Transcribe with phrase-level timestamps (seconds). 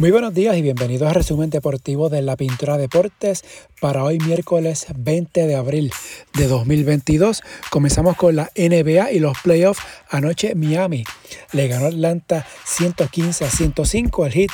[0.00, 3.44] Muy buenos días y bienvenidos al resumen deportivo de la Pintura Deportes
[3.82, 5.92] para hoy miércoles 20 de abril
[6.32, 7.42] de 2022.
[7.68, 9.82] Comenzamos con la NBA y los playoffs.
[10.08, 11.04] Anoche Miami
[11.52, 14.24] le ganó Atlanta 115 a 105.
[14.24, 14.50] El Heat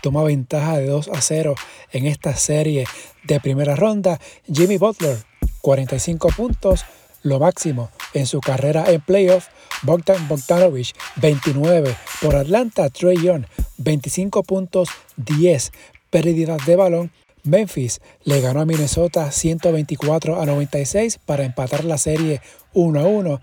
[0.00, 1.56] toma ventaja de 2 a 0
[1.90, 2.86] en esta serie
[3.24, 4.20] de primera ronda.
[4.46, 5.16] Jimmy Butler
[5.60, 6.84] 45 puntos,
[7.24, 9.48] lo máximo en su carrera en playoff.
[9.84, 12.90] Bogdan Bogdanovich 29 por Atlanta.
[12.90, 13.44] Trey Young
[13.78, 15.72] 25 puntos, 10
[16.10, 17.10] pérdidas de balón.
[17.44, 22.40] Memphis le ganó a Minnesota 124 a 96 para empatar la serie
[22.72, 23.40] 1 a 1.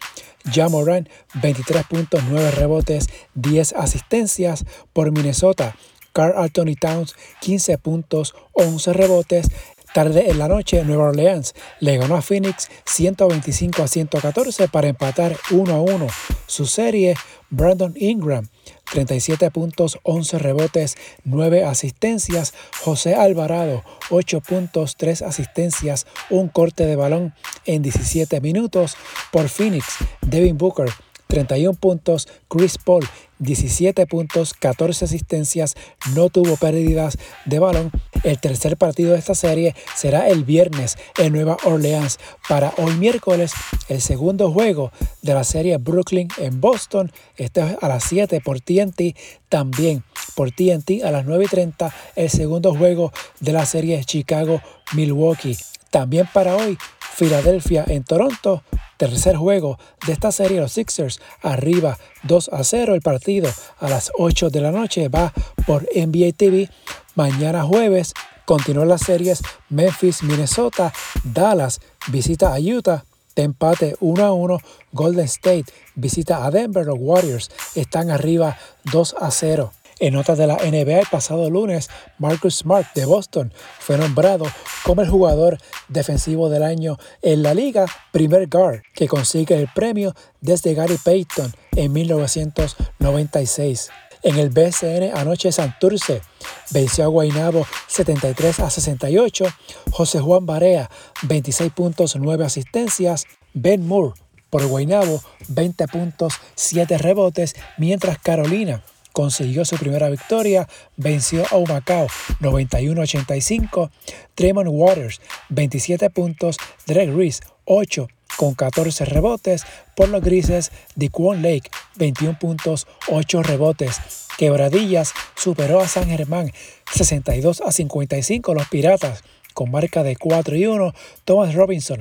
[0.51, 5.75] Jamoran 23 puntos, 9 rebotes, 10 asistencias por Minnesota.
[6.13, 9.47] Carl Anthony Towns 15 puntos, 11 rebotes.
[9.93, 15.35] Tarde en la noche, Nueva Orleans le ganó a Phoenix 125 a 114 para empatar
[15.51, 16.07] 1 a 1
[16.47, 17.15] su serie.
[17.49, 18.47] Brandon Ingram
[18.91, 22.53] 37 puntos, 11 rebotes, 9 asistencias.
[22.81, 27.33] José Alvarado, 8 puntos, 3 asistencias, un corte de balón
[27.65, 28.95] en 17 minutos.
[29.31, 29.85] Por Phoenix,
[30.21, 30.89] Devin Booker,
[31.31, 33.07] 31 puntos, Chris Paul
[33.39, 35.75] 17 puntos, 14 asistencias,
[36.13, 37.89] no tuvo pérdidas de balón.
[38.23, 42.19] El tercer partido de esta serie será el viernes en Nueva Orleans.
[42.49, 43.53] Para hoy miércoles,
[43.87, 47.13] el segundo juego de la serie Brooklyn en Boston.
[47.37, 49.15] Este es a las 7 por TNT.
[49.47, 50.03] También
[50.35, 55.55] por TNT a las 9 y 30 el segundo juego de la serie Chicago-Milwaukee.
[55.89, 56.77] También para hoy,
[57.13, 58.63] Filadelfia en Toronto.
[58.97, 62.93] Tercer juego de esta serie, los Sixers arriba 2 a 0.
[62.93, 65.33] El partido a las 8 de la noche va
[65.65, 66.69] por NBA TV.
[67.15, 68.13] Mañana jueves
[68.45, 70.93] continúan las series Memphis, Minnesota,
[71.23, 73.05] Dallas visita a Utah.
[73.35, 74.57] De empate 1 a 1,
[74.91, 75.65] Golden State
[75.95, 78.57] visita a Denver, los Warriors están arriba
[78.91, 79.71] 2 a 0.
[80.01, 84.47] En notas de la NBA el pasado lunes, Marcus Smart de Boston fue nombrado
[84.83, 90.15] como el jugador defensivo del año en la liga, primer guard que consigue el premio
[90.39, 93.91] desde Gary Payton en 1996.
[94.23, 96.23] En el BCN anoche Santurce
[96.71, 99.45] venció a Guaynabo 73 a 68.
[99.91, 100.89] José Juan Barea
[101.21, 103.25] 26 puntos, 9 asistencias.
[103.53, 104.15] Ben Moore
[104.49, 110.67] por Guaynabo 20 puntos, 7 rebotes, mientras Carolina consiguió su primera victoria,
[110.97, 112.07] venció a Humacao
[112.39, 113.89] 91-85,
[114.35, 118.07] Tremont Waters 27 puntos, Drake Reese 8
[118.37, 123.99] con 14 rebotes, por los grises de Kwon Lake 21 puntos, 8 rebotes.
[124.37, 126.51] Quebradillas superó a San Germán
[126.91, 129.23] 62 a 55 los Piratas
[129.53, 130.93] con marca de 4 y 1.
[131.25, 131.99] Thomas Robinson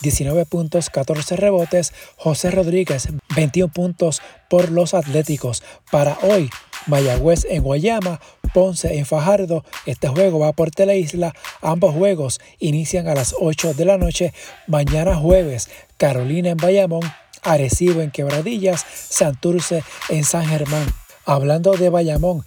[0.00, 1.92] 19 puntos, 14 rebotes.
[2.16, 5.62] José Rodríguez, 21 puntos por los Atléticos.
[5.90, 6.50] Para hoy,
[6.86, 8.20] Mayagüez en Guayama,
[8.52, 9.64] Ponce en Fajardo.
[9.86, 11.34] Este juego va por Teleisla.
[11.60, 14.32] Ambos juegos inician a las 8 de la noche.
[14.66, 17.02] Mañana jueves, Carolina en Bayamón,
[17.42, 20.86] Arecibo en Quebradillas, Santurce en San Germán.
[21.26, 22.44] Hablando de Bayamón,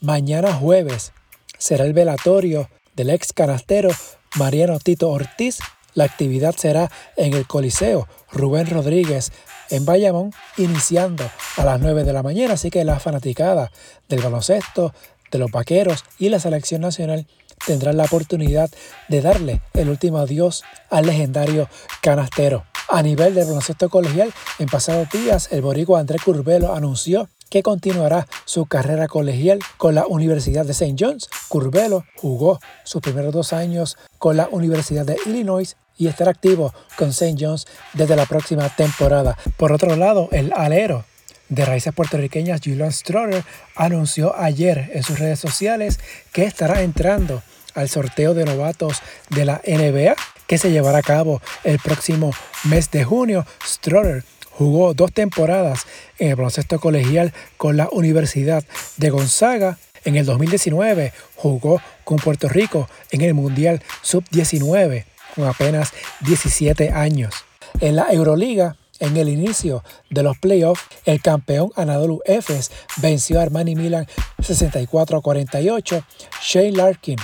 [0.00, 1.12] mañana jueves
[1.58, 3.90] será el velatorio del ex canastero
[4.36, 5.58] Mariano Tito Ortiz
[5.96, 9.32] la actividad será en el Coliseo Rubén Rodríguez
[9.70, 12.54] en Bayamón, iniciando a las 9 de la mañana.
[12.54, 13.72] Así que la fanaticada
[14.08, 14.94] del baloncesto,
[15.32, 17.26] de los vaqueros y la selección nacional
[17.66, 18.70] tendrán la oportunidad
[19.08, 21.68] de darle el último adiós al legendario
[22.00, 22.64] canastero.
[22.88, 28.26] A nivel del baloncesto colegial, en pasados días, el boricua André Curbelo anunció que continuará
[28.44, 30.96] su carrera colegial con la Universidad de St.
[30.98, 31.28] John's.
[31.48, 37.10] Curbelo jugó sus primeros dos años con la Universidad de Illinois y estar activo con
[37.10, 37.36] St.
[37.38, 39.36] John's desde la próxima temporada.
[39.56, 41.04] Por otro lado, el alero
[41.48, 43.44] de raíces puertorriqueñas Julian Stroller
[43.76, 46.00] anunció ayer en sus redes sociales
[46.32, 47.42] que estará entrando
[47.74, 48.98] al sorteo de novatos
[49.30, 52.30] de la NBA que se llevará a cabo el próximo
[52.64, 53.46] mes de junio.
[53.64, 54.24] Stroller
[54.56, 55.86] jugó dos temporadas
[56.18, 58.64] en el baloncesto colegial con la Universidad
[58.96, 59.78] de Gonzaga.
[60.04, 65.04] En el 2019 jugó con Puerto Rico en el Mundial Sub-19
[65.34, 67.34] con apenas 17 años.
[67.80, 73.42] En la Euroliga, en el inicio de los playoffs, el campeón Anadolu Efes venció a
[73.42, 74.06] Armani Milan
[74.42, 76.04] 64 a 48.
[76.42, 77.18] Shane Larkin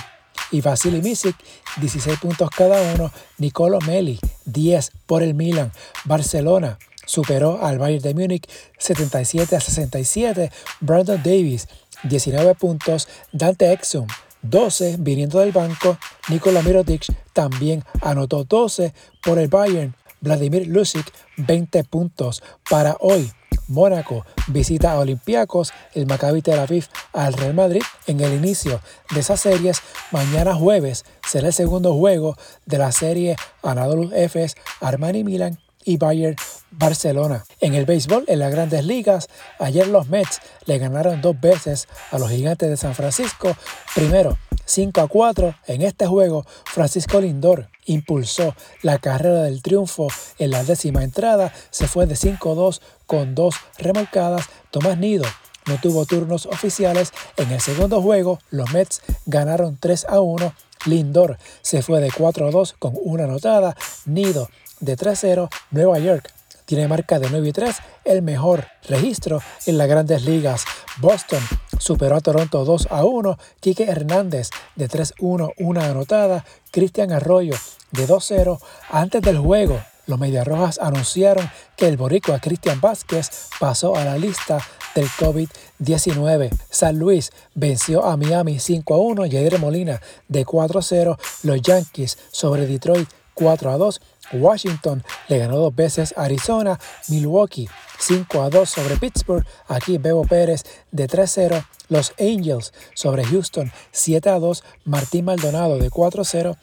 [0.51, 1.35] y Vasily Misic
[1.77, 3.11] 16 puntos cada uno.
[3.39, 5.71] Nicolo Meli 10 por el Milan.
[6.05, 10.51] Barcelona superó al Bayern de Múnich 77 a 67.
[10.81, 11.67] Brandon Davis
[12.03, 13.07] 19 puntos.
[13.31, 14.07] Dante Exum
[14.43, 15.97] 12 viniendo del banco.
[16.29, 19.95] Nikola Mirotic también anotó 12 por el Bayern.
[20.21, 23.31] Vladimir Lucic 20 puntos para hoy.
[23.67, 28.81] Mónaco visita a Olympiacos, el Maccabi Tel Aviv al Real Madrid en el inicio
[29.13, 29.81] de esas series.
[30.11, 36.35] Mañana jueves será el segundo juego de la serie Anadolu Efes, Armani Milan y Bayern
[36.77, 37.45] Barcelona.
[37.59, 39.29] En el béisbol, en las grandes ligas,
[39.59, 43.55] ayer los Mets le ganaron dos veces a los gigantes de San Francisco.
[43.95, 50.07] Primero, 5 a 4 en este juego, Francisco Lindor impulsó la carrera del triunfo
[50.39, 54.45] en la décima entrada, se fue de 5-2 con dos remolcadas.
[54.71, 55.25] Tomás Nido
[55.65, 57.11] no tuvo turnos oficiales.
[57.37, 60.53] En el segundo juego, los Mets ganaron 3 a 1.
[60.85, 63.75] Lindor se fue de 4 a 2 con una anotada.
[64.05, 64.49] Nido
[64.79, 65.49] de 3-0.
[65.71, 66.33] Nueva York
[66.65, 67.75] tiene marca de 9 y 3,
[68.05, 70.65] el mejor registro en las grandes ligas.
[70.97, 71.41] Boston
[71.79, 73.37] superó a Toronto 2 a 1.
[73.59, 76.45] Quique Hernández de 3-1, una anotada.
[76.71, 77.55] Cristian Arroyo
[77.91, 78.59] de 2-0.
[78.89, 84.59] Antes del juego, los Mediarrojas anunciaron que el boricua Cristian Vázquez pasó a la lista
[84.95, 86.49] del COVID-19.
[86.69, 89.25] San Luis venció a Miami 5 a 1.
[89.27, 91.17] Yadir Molina de 4 0.
[91.43, 94.01] Los Yankees sobre Detroit 4 a 2.
[94.33, 96.79] Washington le ganó dos veces a Arizona.
[97.09, 97.69] Milwaukee
[97.99, 99.45] 5 a 2 sobre Pittsburgh.
[99.67, 101.65] Aquí Bebo Pérez de 3-0.
[101.89, 104.63] Los Angels sobre Houston 7 a 2.
[104.85, 106.57] Martín Maldonado de 4-0.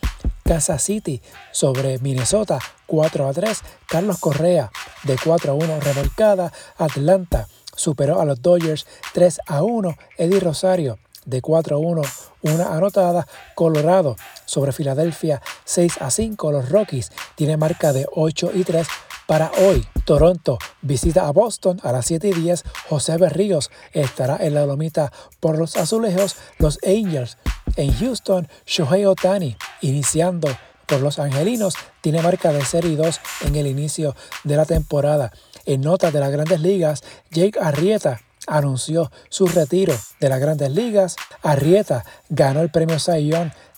[0.44, 1.22] Kansas City
[1.52, 3.60] sobre Minnesota 4 a 3.
[3.86, 4.70] Carlos Correa
[5.04, 6.52] de 4 a 1 revolcada.
[6.76, 9.96] Atlanta superó a los Dodgers 3 a 1.
[10.18, 12.02] Eddie Rosario de 4 a 1,
[12.42, 13.26] una anotada.
[13.54, 16.52] Colorado sobre Filadelfia 6 a 5.
[16.52, 18.86] Los Rockies tiene marca de 8 y 3
[19.26, 19.86] para hoy.
[20.04, 22.64] Toronto visita a Boston a las 7 y 10.
[22.88, 26.36] José Berríos estará en la lomita por los azulejos.
[26.58, 27.38] Los Angels
[27.76, 28.48] en Houston.
[28.66, 30.48] Shohei Otani iniciando
[30.86, 31.74] por los angelinos.
[32.00, 35.32] Tiene marca de 0 y 2 en el inicio de la temporada.
[35.66, 41.16] En notas de las grandes ligas, Jake Arrieta anunció su retiro de las grandes ligas.
[41.42, 43.30] Arrieta ganó el premio Cy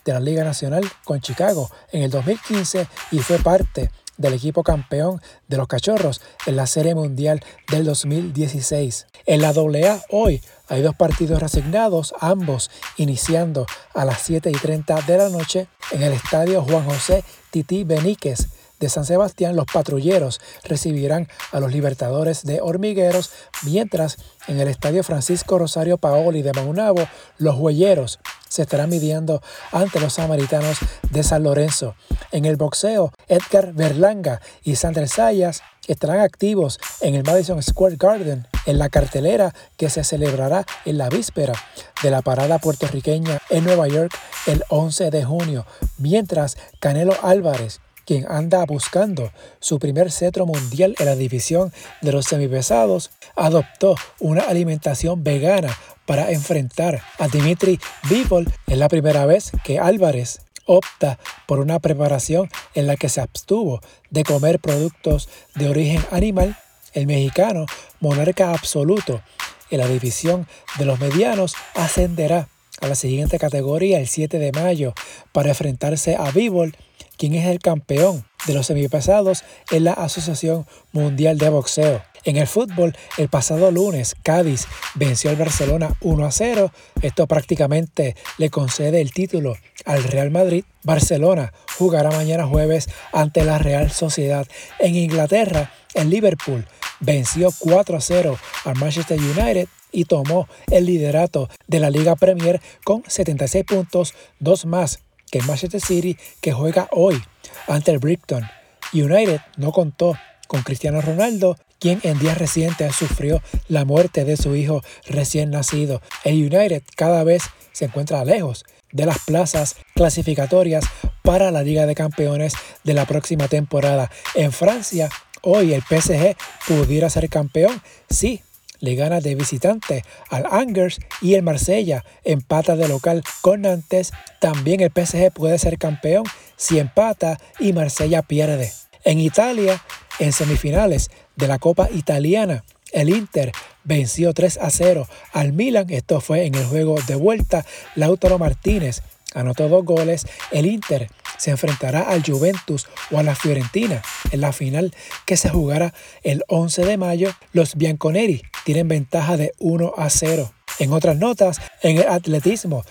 [0.05, 5.21] de la Liga Nacional con Chicago en el 2015 y fue parte del equipo campeón
[5.49, 9.07] de los Cachorros en la Serie Mundial del 2016.
[9.27, 15.03] En la AA hoy hay dos partidos resignados, ambos iniciando a las 7 y 30
[15.03, 18.49] de la noche en el estadio Juan José Tití Beníquez
[18.83, 23.31] de San Sebastián, los patrulleros recibirán a los libertadores de Hormigueros,
[23.63, 24.17] mientras
[24.49, 27.07] en el estadio Francisco Rosario Paoli de Maunabo,
[27.39, 28.19] los huelleros
[28.49, 29.41] se estarán midiendo
[29.71, 30.79] ante los samaritanos
[31.11, 31.95] de San Lorenzo.
[32.33, 38.49] En el boxeo, Edgar Berlanga y Sandra Sayas estarán activos en el Madison Square Garden
[38.67, 41.55] en la cartelera que se celebrará en la víspera
[42.03, 44.13] de la parada puertorriqueña en Nueva York
[44.49, 45.67] el 11 de junio,
[45.99, 47.81] mientras Canelo Álvarez
[48.13, 51.73] quien anda buscando su primer cetro mundial en la división
[52.03, 55.75] de los semipesados, adoptó una alimentación vegana
[56.05, 57.81] para enfrentar a Dimitri
[58.11, 58.53] Bivol.
[58.67, 63.81] Es la primera vez que Álvarez opta por una preparación en la que se abstuvo
[64.11, 66.59] de comer productos de origen animal.
[66.93, 67.65] El mexicano,
[67.99, 69.23] monarca absoluto
[69.71, 70.47] en la división
[70.79, 72.51] de los medianos, ascenderá
[72.83, 74.93] a la siguiente categoría el 7 de mayo
[75.33, 76.77] para enfrentarse a Bivol
[77.17, 82.03] quien es el campeón de los semipesados en la Asociación Mundial de Boxeo.
[82.25, 86.73] En el fútbol, el pasado lunes, Cádiz venció al Barcelona 1 a 0.
[87.03, 90.65] Esto prácticamente le concede el título al Real Madrid.
[90.85, 94.47] Barcelona jugará mañana jueves ante la Real Sociedad.
[94.79, 96.65] En Inglaterra, el Liverpool
[97.01, 102.61] venció 4 a 0 al Manchester United y tomó el liderato de la Liga Premier
[102.85, 105.01] con 76 puntos, dos más
[105.33, 107.21] que Manchester City, que juega hoy
[107.67, 108.47] ante el Brighton.
[108.93, 110.15] United no contó
[110.47, 116.03] con Cristiano Ronaldo, quien en días recientes sufrió la muerte de su hijo recién nacido.
[116.23, 120.85] El United cada vez se encuentra lejos de las plazas clasificatorias
[121.23, 122.53] para la Liga de Campeones
[122.85, 124.11] de la próxima temporada.
[124.35, 125.09] En Francia,
[125.41, 126.37] hoy el PSG
[126.69, 128.43] pudiera ser campeón, sí,
[128.83, 134.13] le gana de visitante al Angers y el Marsella empata de local con Nantes.
[134.41, 136.25] También el PSG puede ser campeón
[136.57, 138.73] si empata y Marsella pierde.
[139.05, 139.83] En Italia,
[140.19, 143.53] en semifinales de la Copa Italiana, el Inter
[143.85, 145.87] venció 3 a 0 al Milan.
[145.89, 147.65] Esto fue en el juego de vuelta.
[147.95, 149.03] Lautaro Martínez
[149.35, 150.27] anotó dos goles.
[150.51, 151.09] El Inter
[151.39, 154.95] se enfrentará al Juventus o a la Fiorentina en la final
[155.27, 157.31] que se jugará el 11 de mayo.
[157.53, 160.53] Los bianconeri tienen ventaja de 1 a 0.
[160.79, 162.85] En otras notas, en el atletismo,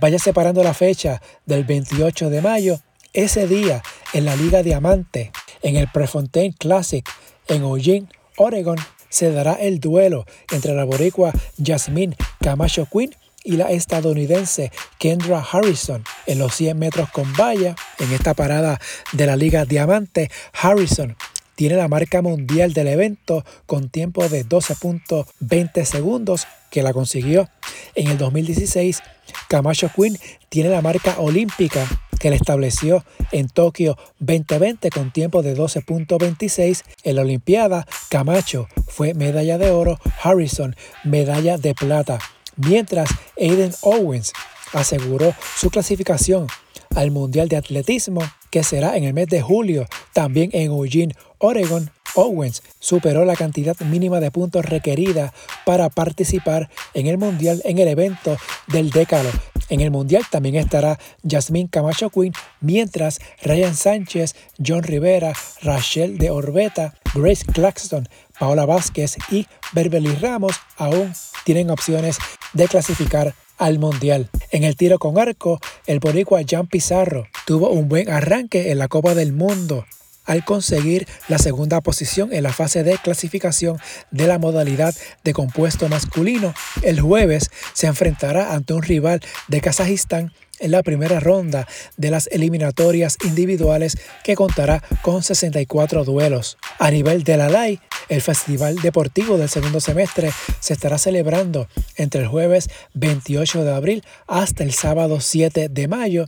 [0.00, 2.80] vaya separando la fecha del 28 de mayo.
[3.12, 5.30] Ese día, en la Liga Diamante,
[5.62, 7.08] en el Prefontaine Classic
[7.48, 11.32] en Eugene, Oregon, se dará el duelo entre la boricua
[11.64, 13.14] Jasmine Camacho Quinn
[13.44, 17.76] y la estadounidense Kendra Harrison en los 100 metros con valla.
[17.98, 18.80] En esta parada
[19.12, 21.16] de la Liga Diamante, Harrison
[21.54, 27.48] tiene la marca mundial del evento con tiempo de 12.20 segundos que la consiguió
[27.94, 29.02] en el 2016.
[29.48, 31.86] Camacho Quinn tiene la marca olímpica
[32.18, 36.82] que le estableció en Tokio 2020 con tiempo de 12.26.
[37.04, 40.74] En la Olimpiada, Camacho fue medalla de oro, Harrison
[41.04, 42.18] medalla de plata,
[42.56, 44.32] mientras Aiden Owens
[44.72, 46.46] aseguró su clasificación
[46.94, 51.90] al Mundial de Atletismo que será en el mes de julio, también en Eugene, Oregon.
[52.14, 55.34] Owens superó la cantidad mínima de puntos requerida
[55.66, 58.36] para participar en el Mundial en el evento
[58.68, 59.30] del Décalo.
[59.70, 65.32] En el Mundial también estará Jasmine Camacho Quinn, mientras Ryan Sánchez, John Rivera,
[65.62, 68.08] Rachel de Orbeta, Grace Claxton,
[68.38, 71.12] Paola Vázquez y Beverly Ramos aún
[71.44, 72.18] tienen opciones
[72.52, 74.30] de clasificar al Mundial.
[74.50, 78.88] En el tiro con arco, el boricua Jan Pizarro tuvo un buen arranque en la
[78.88, 79.84] Copa del Mundo
[80.24, 83.78] al conseguir la segunda posición en la fase de clasificación
[84.10, 86.54] de la modalidad de compuesto masculino.
[86.82, 92.28] El jueves se enfrentará ante un rival de Kazajistán en la primera ronda de las
[92.28, 96.58] eliminatorias individuales que contará con 64 duelos.
[96.78, 100.30] A nivel de la LAI, el Festival Deportivo del segundo semestre
[100.60, 106.26] se estará celebrando entre el jueves 28 de abril hasta el sábado 7 de mayo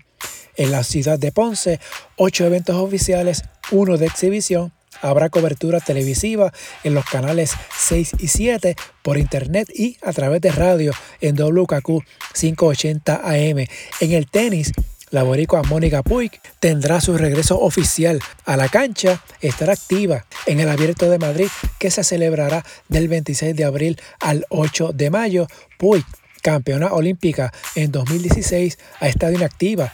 [0.57, 1.81] en la ciudad de Ponce.
[2.17, 4.76] Ocho eventos oficiales, uno de exhibición.
[5.03, 6.53] Habrá cobertura televisiva
[6.85, 12.05] en los canales 6 y 7 por internet y a través de radio en WKQ
[12.35, 13.67] 580 AM.
[14.01, 14.73] En el tenis,
[15.11, 20.69] la boricua Mónica Puig tendrá su regreso oficial a la cancha, estará activa en el
[20.69, 21.49] Abierto de Madrid
[21.79, 25.47] que se celebrará del 26 de abril al 8 de mayo.
[25.79, 26.05] Puig,
[26.43, 29.93] campeona olímpica en 2016, ha estado inactiva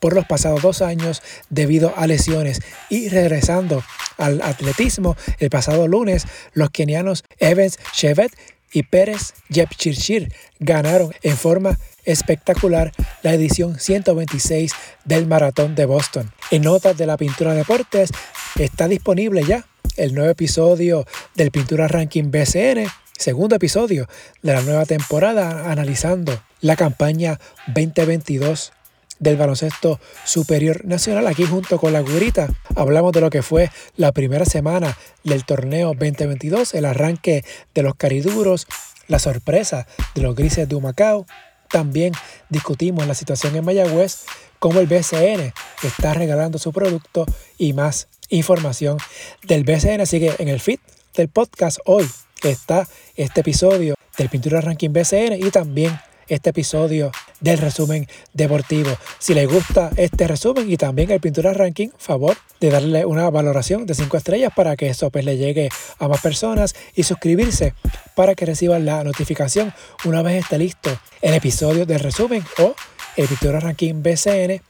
[0.00, 2.60] por los pasados dos años debido a lesiones
[2.90, 3.82] y regresando
[4.18, 8.32] al atletismo el pasado lunes los kenianos Evans Chevet
[8.72, 14.72] y Pérez Jepchirchir ganaron en forma espectacular la edición 126
[15.04, 16.30] del Maratón de Boston.
[16.50, 18.10] En notas de la Pintura Deportes
[18.56, 22.86] está disponible ya el nuevo episodio del Pintura Ranking BCN,
[23.16, 24.08] segundo episodio
[24.42, 27.38] de la nueva temporada analizando la campaña
[27.68, 28.72] 2022
[29.18, 31.26] del baloncesto superior nacional.
[31.26, 35.88] Aquí junto con la gurita hablamos de lo que fue la primera semana del torneo
[35.88, 37.44] 2022, el arranque
[37.74, 38.66] de los cariduros,
[39.08, 41.26] la sorpresa de los grises de Humacao.
[41.68, 42.12] También
[42.48, 44.24] discutimos la situación en Mayagüez,
[44.58, 47.26] cómo el BCN está regalando su producto
[47.58, 48.98] y más información
[49.42, 50.00] del BCN.
[50.00, 50.78] Así que en el feed
[51.14, 52.08] del podcast hoy
[52.42, 58.90] está este episodio del Pintura Ranking BCN y también este episodio del resumen deportivo.
[59.18, 63.86] Si les gusta este resumen y también el Pintura Ranking, favor de darle una valoración
[63.86, 67.74] de 5 estrellas para que eso pues, le llegue a más personas y suscribirse
[68.14, 69.74] para que reciban la notificación
[70.04, 72.74] una vez esté listo el episodio del resumen o
[73.16, 74.62] el Pintura Ranking BCN,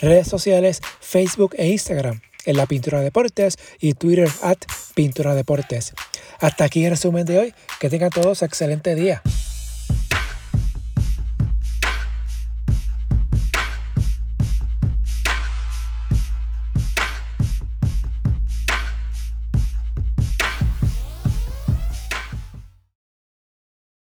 [0.00, 4.58] redes sociales, Facebook e Instagram en la Pintura Deportes y Twitter at
[4.94, 5.92] Pintura Deportes.
[6.40, 7.54] Hasta aquí el resumen de hoy.
[7.78, 9.22] Que tengan todos excelente día.